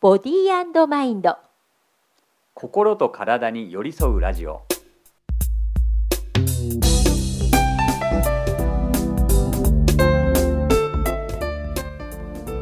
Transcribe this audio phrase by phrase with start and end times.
[0.00, 1.36] ボディーマインド。
[2.54, 4.62] 心と体に寄り添うラジオ。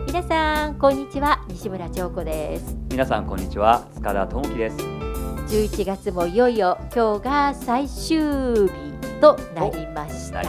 [0.06, 1.44] 皆さんこんにちは。
[1.48, 2.74] 西村彫子です。
[2.90, 3.86] 皆さんこんにちは。
[3.96, 4.76] 塚田智樹です。
[4.78, 8.70] 11月もいよいよ今日が最終日
[9.20, 10.42] となりました。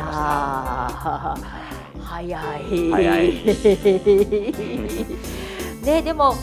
[2.00, 2.92] 早い。
[2.92, 3.44] 早い。
[5.84, 6.34] ねでも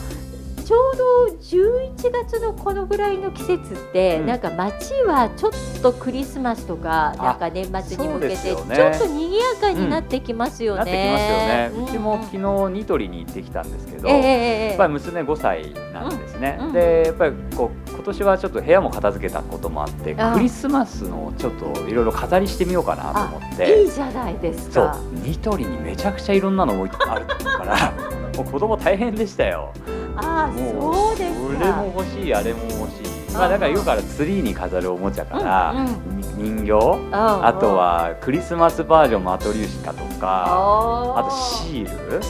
[0.64, 5.52] ちょうど11月のこのぐらいの季節って、うんなんか街はちょっ
[5.82, 11.84] とクリスマスとかあなんか年末に向けてちょっと賑やかになってきますよなってきますよねね。。
[11.86, 12.38] うちも昨日
[12.72, 16.56] ニトリに行ってきたんですけど、ええやええっぱり娘5歳なんですね。
[16.58, 24.98] うんうんでやっぱりこう今年はちょっと部屋も片付けたこともあってあクリスマスのちょっといろいろ飾りしてみようかなと思っいていじゃないですそうか。
[25.12, 27.34] ニトリにめちゃくちゃいろんなの置いてあるか
[27.64, 27.92] ら
[28.36, 29.72] もう子供大変でしたよ。
[30.16, 31.72] ああもそうですこれか。
[31.76, 33.34] も欲しいあれも欲しい。
[33.34, 36.72] あまあだから言うからツリーに飾るおもちゃから、うんうん人形
[37.12, 42.20] ああとはクリスマスバージョンマトリューシカとかああとシール。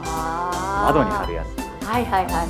[0.00, 1.84] あ窓に貼るやつ。
[1.84, 2.46] はいはいはいはい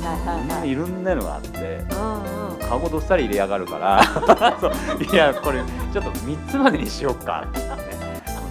[0.49, 0.69] はいはい。
[0.69, 2.57] いろんなのがあってうんうん。
[2.69, 4.03] カゴどっさり入れやがるから。
[4.61, 4.71] そう。
[5.03, 7.43] いやこれちょっと3つまでにしようか。
[7.47, 7.98] ってね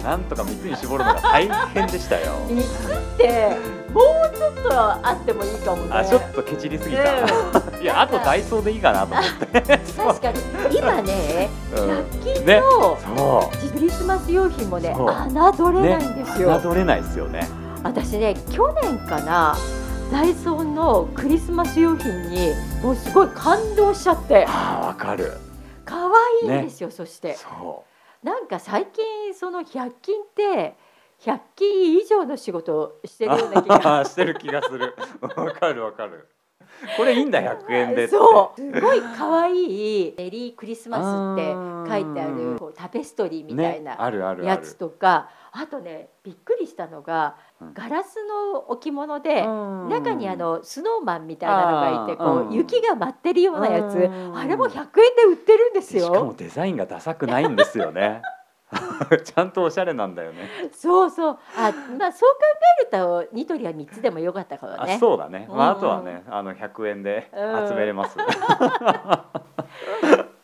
[0.09, 2.33] なんとか3つに絞るのが大変でしたよ。
[2.49, 3.55] 三つって
[3.93, 5.91] もうちょっとあってもいいかもね。
[5.91, 7.03] あちょっとケチりすぎた、
[7.79, 9.25] いやあとダイソーでいいかなと思っ
[9.61, 9.61] て。
[9.95, 10.39] 確かに。
[10.75, 11.89] 今ね、うん。
[11.89, 16.59] 100均ねのそクリスマス用品もね侮れうねないんですよ。
[16.59, 17.47] 侮れないですよね。
[17.83, 19.55] 私ね去年かな
[20.11, 24.47] ダイソーのクリスマス用品にもうすごい感動しちゃって。
[24.49, 25.37] ああわかる。
[25.85, 25.95] 可
[26.43, 27.35] 愛いんですよ、そして。
[27.35, 27.83] そ
[28.23, 30.75] なんか最近その100均って
[31.21, 34.01] 100均以上の仕事をしてるような気が。
[34.01, 34.95] うしてる気がする。
[35.21, 36.27] わかるわかる。
[36.95, 38.59] これいいんだ100円でそう。
[38.59, 44.45] すごい可愛いメリークリスマスって書いてあうんるこうタペストリーみたいね、なあるあるある。
[44.45, 45.29] やつとか。
[45.51, 49.89] あとねびっくりしたのがうんガラスの置物でうん。
[49.89, 53.95] 中にあのスノーマンみたいなのがいてこううん雪が舞ってるようなやつ。
[53.95, 54.37] うん。
[54.37, 56.35] あれも100円で売ってるんですしかもよ。
[56.37, 58.21] デザインがダサくないんですよね。
[59.25, 60.47] ちゃんとおしゃれなんだよね。
[60.71, 61.37] そうそう。
[61.57, 62.39] あまあそう考
[62.81, 64.97] えるとニトリは3つでもよかったかもあね。
[64.99, 67.67] そうだね、まあ、あうんとはねあの100円でうん。
[67.67, 68.15] 集めれます、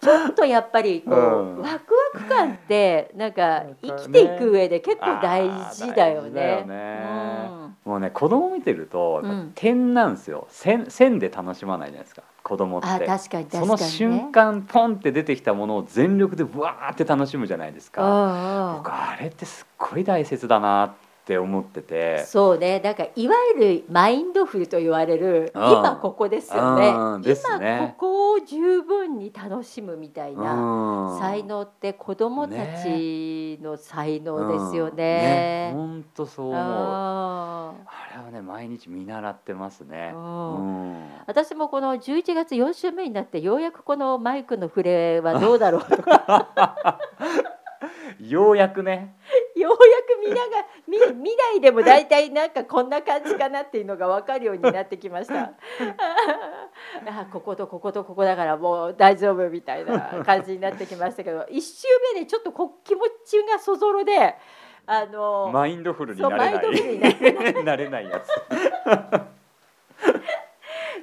[0.06, 1.62] ちょっとやっぱりこう、うん。
[1.62, 6.60] ワクワク感ってなんか生きていく上で結構大事だよね。
[6.60, 6.66] よ。
[6.66, 7.46] ね。
[7.84, 9.24] もうね子供見てると
[9.56, 10.48] 点なんですよ。
[10.50, 12.24] 線線で楽しまないじゃないですか。
[12.44, 12.88] 子供って。
[12.88, 13.50] あ確かに確かにね。
[13.60, 18.76] その瞬間ポンって出てきたものを全力でブワーって楽しむじゃないですか。
[18.78, 20.92] 僕あれってすっごい大切だなっ
[21.26, 22.24] て思ってて。
[22.26, 22.80] そうね。
[22.80, 25.64] だからいわゆるマインドフルと言われるうん。
[25.64, 26.90] 今ここですよね。
[26.90, 27.20] う
[27.60, 27.78] ね。
[27.80, 31.20] 今ここを十分に楽しむみたいなうん。
[31.20, 35.72] 才能って子供たちの才能ですよね。
[35.74, 36.62] 本当そう思う。
[36.64, 40.14] ああれはね毎日見習ってますね。
[41.26, 47.00] 私もこの11月4週目になってようやくこのマイクの触れはどうだろうとか。
[48.20, 49.16] ようやくね
[49.66, 55.54] ようやく見なが 見見ないでも大体なんかこんな感じかなっていうのが分かるようになってきました。
[57.08, 64.36] あこことこことここだからもう大丈夫みたいな感じになってきましたけど 1週目でちょっとこ気持ちがそぞろで
[64.88, 67.64] あの、マインドフルになれない。
[67.64, 69.45] なれないやつ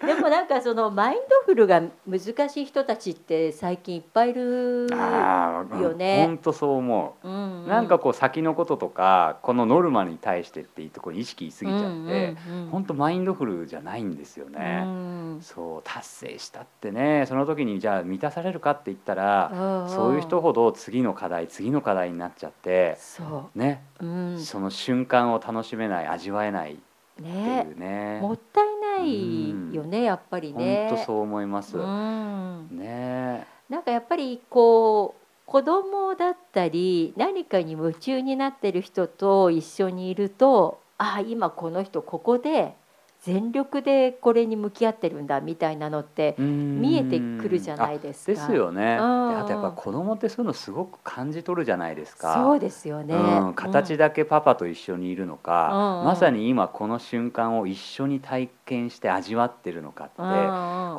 [0.06, 4.88] でもなんかそのマインドフルが難しい人たちって最近いっぱいいる。
[4.90, 6.24] よね。
[6.26, 7.28] 本当そう思う。
[7.28, 14.82] うんうなんかこう先のこととかこのノルマに対してっていうところに意識しすぎちゃって、うんうんうん本当マインドフルじゃないんですよね。
[14.84, 17.24] うんそう達成したってね。
[17.26, 26.76] その時にじゃあ満たされるかって言ったら、うんそういう人ほど次の課題次の課題になっちゃってそね、う、うん、その瞬間を楽しめない味わえないっ
[27.16, 28.18] てねいうね。
[28.20, 28.64] もったい
[28.98, 30.88] ないよねやっぱりね。
[30.90, 31.76] 本当そう思います。
[31.76, 42.74] うんねなんかやっぱりこう子供だったり何かに夢中になってる人と一緒にいるとああ今この人ここで
[43.22, 48.32] 全力でこれに向き合ってるんだみたいなのって見見えてくるじゃないですか。
[48.32, 48.96] ですよね。
[48.96, 52.34] あとやっぱ子供ってそういうのすごく感じ取るじゃないですか。
[52.34, 53.14] そうですよね。
[53.14, 60.14] うん、形だけパパと一緒にいるのか、まさに今この瞬間を一緒に体験して味わってるのかって、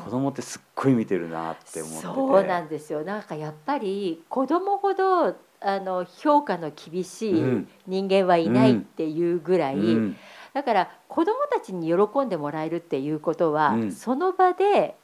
[0.05, 2.07] 子供ってすっごい見てるなって思ってて。
[2.07, 3.03] そうなんですよ。
[3.03, 7.67] なんかやっぱり子供ほどあの評価の厳しいうん。
[7.85, 10.17] 人間はいないっていうぐらい、うん
[10.53, 13.91] だから子どもたちに喜んでもらえるっていうことは、うん。
[13.91, 14.95] その場で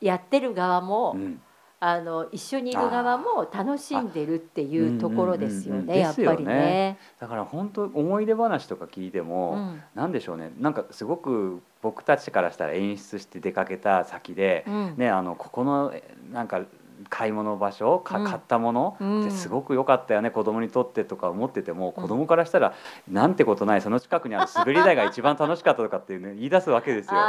[0.00, 1.40] やってる側も、うん。
[1.84, 5.94] あの一緒にいる側も楽しんでるっていうところですようんうんうんうん。
[5.96, 6.54] ねやっぱりね。
[6.54, 6.98] ね。
[7.18, 9.82] だから本当思い出話とか聞いても、うん。
[9.96, 10.52] なんでしょうね。
[10.60, 14.94] なんかすごく僕たちからしたら演出して出かけた先で、うん。
[14.96, 16.62] ねあのここのえなんか
[17.08, 18.24] 買い物場所かうん。
[18.24, 19.20] 買ったものうん。
[19.22, 22.74] ってすごく良かったよね、子供にとってとか思ってても子供からしたら、
[23.10, 27.20] なんてことないその近くにある滑り台が一番楽しかったとかっていうね 言い出すわけですよ。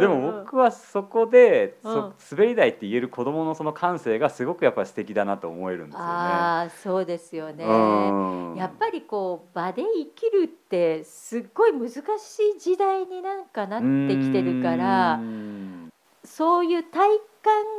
[0.00, 2.12] でも僕はそこで、そうん。
[2.30, 6.04] 滑り台って言える子供のその感性がすごくやっぱり素敵だなと思えるんですよね。
[6.06, 7.64] ああそうですよね。
[7.64, 8.54] うん。
[8.56, 11.98] やっぱりこう場で生きるってすっごい難し
[12.56, 15.92] い時代になんかなってきてるからうん。
[16.24, 17.08] そういう体
[17.42, 17.75] 感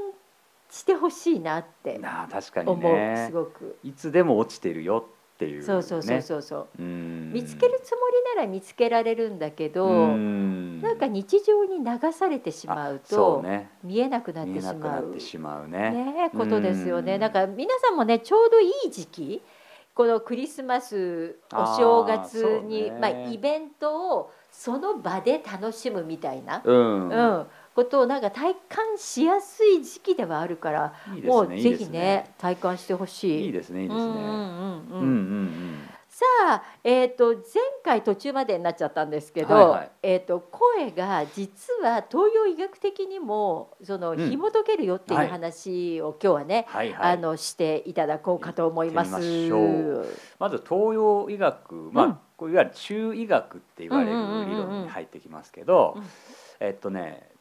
[0.69, 3.77] してほしいなってなあ確かに思う、ねすごく。
[3.83, 5.05] いつでも落ちてるよ
[5.35, 6.67] っていう、ね、そうそうそうそうそう。
[6.79, 7.31] うん。
[7.31, 8.01] 見つけるつも
[8.35, 10.81] りなら見つけられるんだけど、うん。
[10.81, 13.43] なんか日常に流されてしまうと
[13.83, 14.73] 見えなくなってしまう。
[14.73, 15.91] なくなってしまうね。
[15.91, 17.13] ねことですよね。
[17.13, 17.19] うん。
[17.19, 19.41] だから皆さんもねちょうどいい時期
[19.93, 22.97] このクリスマスお正月に、ね。
[22.99, 33.45] まあイベントをその場で楽しむみたいな、うん、うんことをなんか体感しやすい時期ではあるから、ねもうぜひね体感してほしい。
[33.45, 34.03] いいですねいいですね。
[34.03, 34.31] うんうんうんうん。
[34.31, 37.43] うんうんさあ、えー、と前
[37.83, 39.91] 回途中までになっちゃったんですけど、はいはい。
[40.01, 44.27] えー、と声が実は東洋医学的にもそのうん。
[44.27, 46.91] 紐解けるよっていうはい話を今日はね、はい。
[46.91, 49.11] はいあのしていただこうかと思います。
[49.11, 49.19] ま
[50.39, 52.19] まず東洋医学まあ、うん。
[52.37, 54.49] こういわゆる中医学って言われるうんうんうんうんうん。
[54.49, 56.03] 理論に入ってきますけど、うん。
[56.59, 57.36] えっとね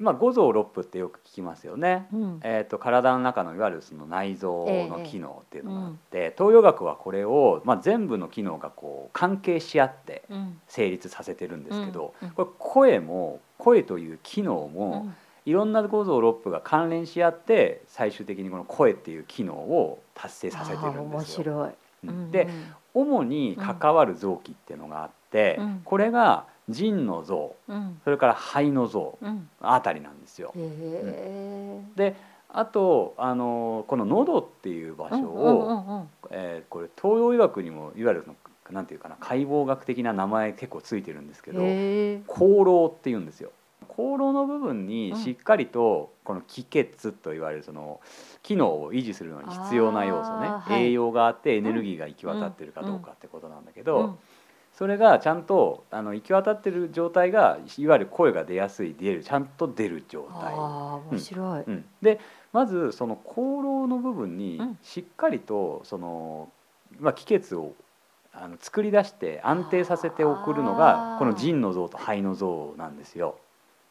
[0.00, 2.08] まあ五臓六腑ってよく聞きますよね。
[2.12, 2.40] うん。
[2.42, 10.60] えー、と体の中のいわゆるその内臓ええの機能っていうのがあって、東洋学はこれを、まあ、全部の機能がこう関係し合ってうん。
[10.66, 12.28] 成立させてるんですけど、うん。
[12.28, 12.34] うん。
[12.34, 15.14] これ声も声という機能も、うん。
[15.44, 21.44] いろんな五臓六腑が関連し合って最終的にこの声っていう機能を達成させてるんですよ。
[21.44, 21.70] 白い。
[22.08, 22.30] うん。
[22.30, 25.80] でうん主に関わる臓器っていうのがあって、うん。
[25.84, 28.00] これが腎の臓うん。
[28.04, 29.48] それから肺の臓うん。
[29.60, 30.52] あたりなんですよ。
[30.56, 32.16] へで
[32.52, 36.08] あとあのこの喉っていう場ー所を、うんうんうんうん。
[36.30, 38.24] えーこれ東洋医学にもいわゆる
[38.70, 42.26] なんていうかな解剖学的な名前結構ついてるんですけどへー。
[42.26, 43.50] 香炉っていうんですよ。
[43.88, 48.00] 香炉の部分にしっかりとこの気血と言われるその
[48.42, 54.18] 機能を維持するのに必要な要素ね、栄養があってエネルギーが行き渡ってるかどうかってことなんだけど、うん
[54.80, 60.54] それがちゃんとあの行き渡ってる状態がいわゆる声が出やすい出るちゃんと出る状態。
[60.54, 61.64] ああ面白い。
[61.66, 62.18] うん、で
[62.54, 64.78] まずその香炉の部分にうん。
[64.82, 66.48] しっかりとその、
[66.98, 67.74] まあ、気血を
[68.32, 71.18] あの作り出して安定させて送るのあがー。
[71.18, 73.36] この腎の像と肺の像なんですよ。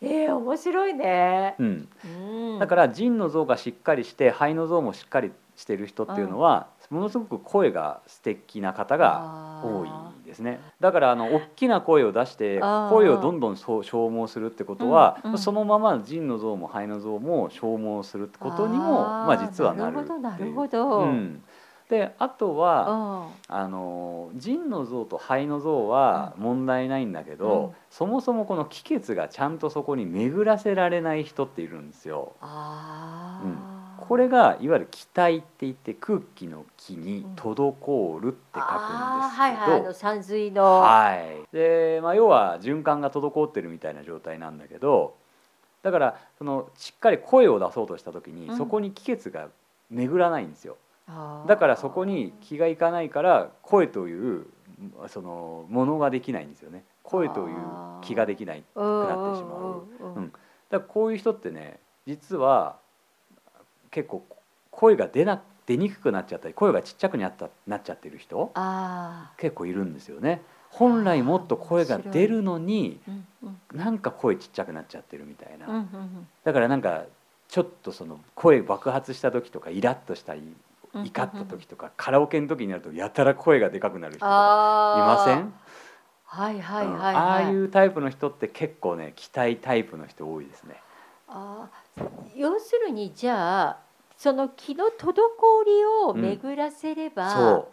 [0.02, 1.54] えー、面白いね。
[1.60, 2.60] うん、うん。
[2.60, 9.90] だから腎の像がしっかりして肺の像もしっかりしてる人っていうのはものすごく声が素敵な方が多い
[10.30, 10.62] ですね。
[10.80, 15.38] だからあの大きな声を出して声をどんどん消耗するってことは、うんうん。
[15.38, 20.50] そのまま腎の像も肺の像も消耗するってことにもまあ実はなるなるほどなっていう。
[20.50, 21.00] るほど。
[21.02, 21.44] うん。
[21.90, 23.56] であとは、うん。
[23.56, 27.72] あの腎の像と肺の像は問題ないんだけど、うん。
[27.90, 32.34] そもそもこの気血がちゃんとそこに巡らせられない人っているんですよ。
[32.42, 33.46] ああ、
[34.10, 41.56] これがいわゆる気体って言って空気の気に滞るって書くんですけど、あーはいはいあの山水の、はい。
[41.56, 45.14] で、まあ、要は循環が滞ってるみたいな状態なんだけど
[45.84, 48.58] だからそのしっかり声を出そうとした時に、うん。
[48.58, 49.48] そこに気血が
[49.92, 50.76] 巡らないんですよ。
[51.08, 51.48] あー。
[51.48, 54.48] だからそこに気がいかないから声という
[55.08, 56.84] そのものができないんですよね。
[57.04, 57.56] 声という
[58.02, 59.86] 気ができないくなってしまう。
[60.00, 60.14] うん。
[60.16, 60.32] うん。
[60.32, 60.38] だか
[60.72, 62.78] らこういう人ってね実は
[63.92, 64.26] 結構
[64.72, 70.42] 声が出な出にくくなっちゃったり声がちっちゃくなったなっちゃってる人あ結構いるんですよね。
[70.70, 73.78] 本来もっと声が出るのにーうんうん。
[73.78, 77.04] なんか声ちっちゃくなっちゃってるみたいな、うんうんだからなんか
[77.48, 80.42] ちょっとその声爆発した時とかイラッとしたり
[80.94, 85.54] うん怒った時とかカラオケの時になるとやたら声がでかくなる人とかいあません？
[86.26, 90.76] はいはいうんはい、はい、ああいうタイプの人って結構ね期待タイプの人多いですね。
[91.30, 93.78] あー要するにじゃあ
[94.18, 95.10] その気の滞
[95.66, 97.68] りを巡らせれば、そう。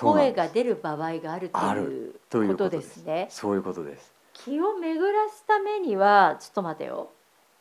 [0.00, 1.74] 声が出る場合があるあ
[2.28, 3.00] といるうことでです。
[3.00, 3.26] すね。
[3.30, 4.12] そういうことです。
[4.34, 7.10] 気を巡らすためにはちょっと待てよ。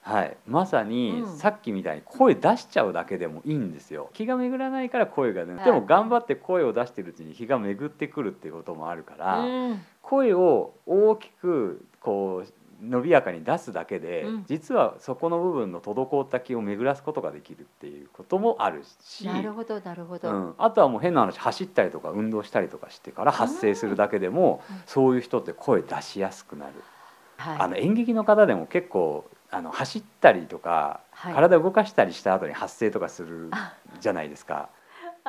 [0.02, 1.38] はい、まさにうん。
[1.38, 4.10] さっきみたいに声出しちゃうだけでもいいんですよ。
[4.14, 5.66] 気が巡らないから声が出ない。
[5.66, 9.82] でも頑張って声を出してるうちに気が巡ってくるっていうこともあるから、うん。
[10.02, 12.48] 声を大きくこう
[12.82, 14.46] 伸びやかに出すだけで、うん。
[14.48, 19.26] 実はそこの部分の滞った気を巡らすことができるっていうこともあるし。
[19.26, 24.82] なるほどなるほど、うん、あとはもう変な話走ったりとか運動したりとかしてから発声するだけでも、うん。
[24.86, 26.74] そういう人って声出しやすくなる。
[27.38, 27.58] はい。
[27.60, 31.34] あの演劇の方でも結構あの走ったりとか、はい。
[31.34, 33.74] 体動かしたりした後に発声とかするあ。
[34.00, 34.70] じゃないですか。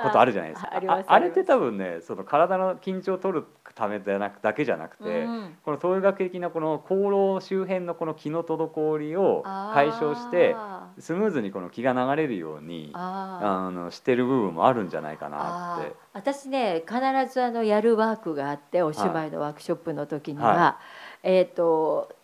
[0.02, 0.70] ことあるじゃないですか。
[0.72, 5.56] あああれって多分ね、その体の緊張を取るためでなくだけじゃなくて、うん。
[5.64, 12.98] この東洋学的なこの口腔周辺のこの気の滞りを解消してあスムーズにこの気が流れるようにー。
[12.98, 15.94] ああのしてる部分もあるんじゃないかーなって。
[16.12, 17.00] 私ね必
[17.32, 20.78] ずあのやるワークがあってお芝居のワークショップの時には、は
[21.22, 22.14] えっ、と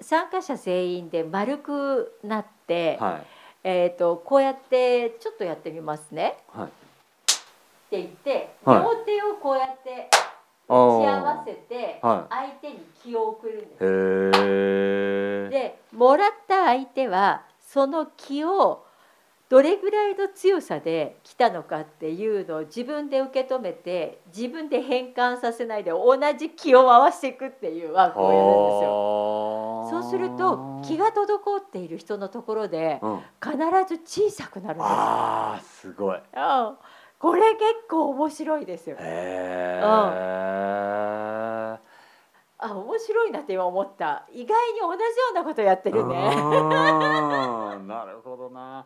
[0.00, 3.26] 参加者全員で丸くなって、はい。
[3.66, 6.36] えっ、とこうやってちょっとやってみますね。
[6.48, 6.83] はい。
[7.86, 10.08] って言って、はい両手をこうやって
[10.68, 13.84] あ打ち合わせては相手に気を送るんです。
[13.84, 13.88] へ
[15.46, 15.50] え。
[15.50, 18.84] でもらった相手はその気を
[19.50, 30.02] どれぐらいの強さで来たのかっていうのを自分で受け止めて自分で変換させないで同じ気を回していくっていうワークをやるんですよ。
[30.02, 34.88] そうすると気が滞っている人のところでうん、必ず小さくなるんですよ。
[34.88, 36.16] ああすごい。
[36.16, 36.40] へう
[36.72, 36.76] ん
[37.24, 38.98] これ結構面白いですよ。
[39.00, 39.80] え。
[39.82, 41.80] あ
[42.76, 46.16] 面白いなって今思った意外に同じようなことやってるね。
[47.86, 48.84] なるほどな。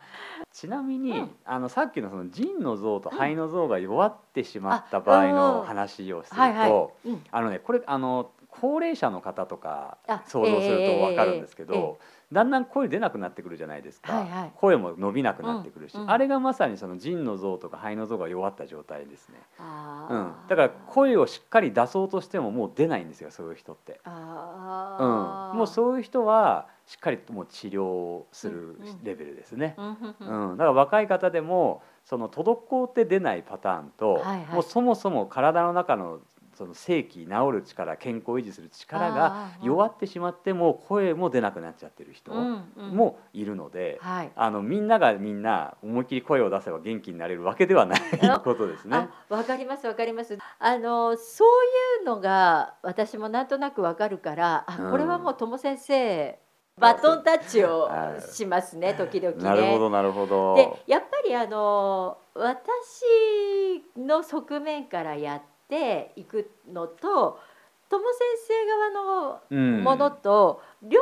[0.52, 6.92] ちなみに、うんあのさっきのその腎の像と肺の像が弱ってしまった場合の話をすると、
[7.32, 11.98] あのねこれあの高齢者の方とかあ想像するとわかるんですけど、
[12.32, 14.52] だんだん声出なくなってくるじゃないですか、はいはい。
[14.56, 16.10] 声も伸びなくなってくるし、うんうん。
[16.10, 20.18] あれがまさにその腎の像とか肺の像が弱った状態ですね、あうん。
[20.46, 30.54] ー、だから声をしっかり出そうとしてももう出ないんですよそういう人って、うん、もうそういう人はしっかりともう治療するレベルですね、うんうんううん。
[30.54, 30.56] ん。
[30.56, 34.54] だから若い方でもその滞って出ないパターンと、はいはい。
[34.54, 36.20] もうそもそも体の中の
[36.58, 44.32] その正気治る力健康を維持する力が弱ってしまっても声も出なくなっちゃってる人うんうんもいるので、はい。
[44.34, 49.08] あのみんながみんな思いっきり声を出せば元気になれるわけではないあことですねあ。
[49.28, 50.36] わかりますわかります。
[50.58, 56.40] あのそういうのが私もなんとなくわかるから、あうんこれはもう友先生
[56.76, 59.44] バトンタッチを はいしますね時々ね。
[59.44, 60.56] なるほどなるほど。
[60.56, 65.57] でやっぱりあの私の側面からやって
[66.16, 67.38] いくのと
[67.90, 71.00] 友先生側のうんものと、両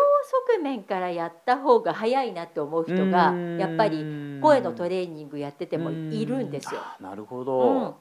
[0.49, 3.59] 側面からやった方が早いなって思う人がうん。
[3.59, 6.81] やっぱり声のトレーニングやっててもいるんですよ。
[6.83, 7.45] あなるほうん。
[7.45, 7.97] ど、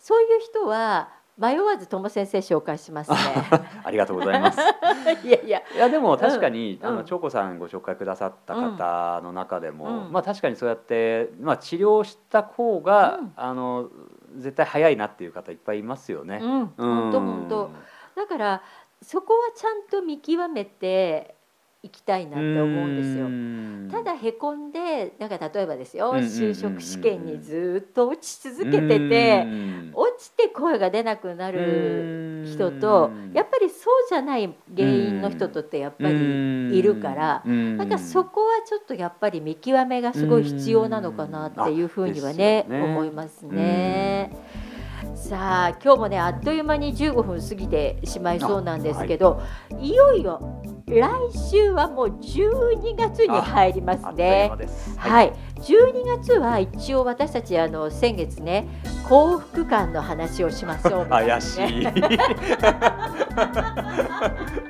[0.00, 1.08] そういう人は
[1.38, 3.16] 迷わず友先生紹介しますね。
[3.84, 4.58] ありがとうございます。
[5.22, 6.88] いやいや、いやでも確かに、うん。
[6.88, 10.12] あの長子さんご紹介くださった方の中でも、うん。
[10.12, 13.32] まあ確かにそうやってまあ治療した方が、うん。
[13.36, 13.88] あの
[14.36, 16.40] 絶対早いなっていう方いっぱいいますよね。
[16.42, 17.70] うん、本当本当。
[18.16, 18.62] だから
[19.02, 21.35] そこはちゃんと見極めて
[21.82, 23.28] いきたいなって思うんですよ。
[23.28, 29.46] よただへこんでなんか例えばですよ就職試験にずっと落ち続けてて
[29.94, 42.82] 落ちて声が出なくなる人とやっぱりそうじゃない原因の人とってやっぱりいるからななんかそこはちょっとやっぱり見極めがすごい必要なのかなっていうふうにはねね。
[42.82, 44.30] 思いますね。
[45.14, 49.42] さあ今日もねあっという間に15分過ぎてしまいそうなんですけど、
[49.80, 50.55] い、よいよ
[50.88, 51.08] 来
[51.50, 54.56] 週はもう12月に入りますね間。
[54.56, 54.96] です。
[54.96, 58.68] はい、12月は一応私たちあの先月ね
[59.08, 61.86] 幸福感の話をしましょうね 怪しい。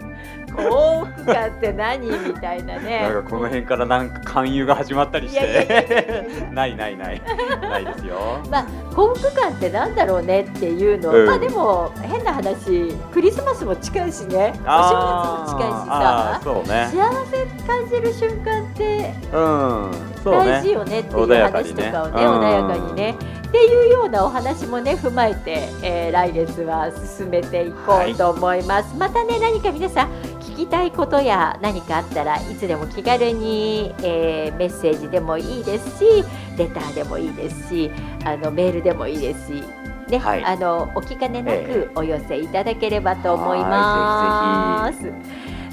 [0.54, 3.02] 幸福感って何みたいなね。
[3.02, 6.36] なんかこの辺からなんか勧誘が始まったりして。
[6.38, 7.22] やないないない。
[7.60, 8.40] ないですよ。
[8.50, 11.26] まあ幸福感ってなんだろうねっていうの、うん。
[11.26, 14.52] まあでも変な話クリスマスも近いしね。
[14.54, 16.40] お正月も近いしさ。
[16.42, 16.88] そうね。
[16.90, 19.90] 幸せ感じる瞬間ってうん、
[20.24, 20.76] 大事ね。
[20.76, 23.16] よねっていう話とかをねうん穏やかにね
[23.46, 30.10] っていうようなお話もね踏まえて、えー来月は進めていこうと思います、またね何か皆さん
[30.40, 36.24] 聞きたいことや何かあったらいつでも気軽に、えーメッセージでもいいですし
[36.56, 37.90] レターでもいいですし
[38.24, 39.62] あのメールでもいいですし
[40.08, 40.44] ね、はい。
[40.44, 45.12] あのお気兼ねなえくお寄せいただければと思います。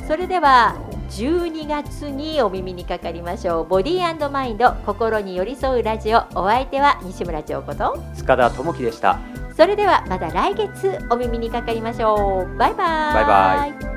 [0.08, 0.76] それでは
[1.14, 3.68] 12月にお耳にかかりましょう。
[3.68, 6.24] ボディーマインド心に寄り添うラジオ。
[6.34, 8.02] お相手は西村彫子と。
[8.16, 9.20] 塚田智樹でした。
[9.56, 12.58] それではまた来月お耳にかかりましょう。
[12.58, 13.14] バイバイ。
[13.14, 13.93] バイバイ